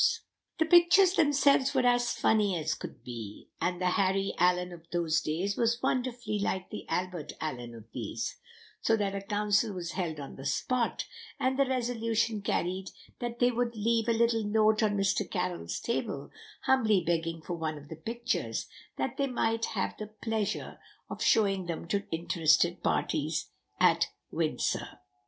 [Illustration: 0.01 0.25
0192] 0.57 0.65
The 0.65 0.83
pictures 0.83 1.13
themselves 1.63 1.75
were 1.75 1.85
as 1.87 2.13
funny 2.15 2.57
as 2.57 2.73
could 2.73 3.03
be, 3.03 3.49
and 3.61 3.79
the 3.79 3.85
Harry 4.01 4.33
Allyn 4.39 4.71
of 4.73 4.89
those 4.91 5.21
days 5.21 5.55
was 5.55 5.79
wonderfully 5.83 6.39
like 6.39 6.71
the 6.71 6.87
Albert 6.89 7.33
Allyn 7.39 7.75
of 7.75 7.83
these; 7.93 8.37
so 8.81 8.97
that 8.97 9.13
a 9.13 9.21
council 9.21 9.73
was 9.73 9.91
held 9.91 10.19
on 10.19 10.37
the 10.37 10.45
spot, 10.47 11.05
and 11.39 11.59
the 11.59 11.67
resolution 11.67 12.41
carried 12.41 12.89
that 13.19 13.37
they 13.37 13.51
would 13.51 13.75
leave 13.75 14.07
a 14.09 14.13
little 14.13 14.43
note 14.43 14.81
on 14.81 14.97
Mr. 14.97 15.29
Carroll's 15.29 15.79
table, 15.79 16.31
humbly 16.63 17.03
begging 17.05 17.39
for 17.39 17.53
one 17.53 17.77
of 17.77 17.87
the 17.87 17.95
pictures, 17.95 18.65
that 18.97 19.17
they 19.17 19.27
might 19.27 19.65
have 19.65 19.95
the 19.99 20.07
pleasure 20.07 20.79
of 21.11 21.21
showing 21.21 21.67
them 21.67 21.87
to 21.87 22.07
interested 22.09 22.81
parties 22.81 23.49
at 23.79 24.07
Windsor. 24.31 24.97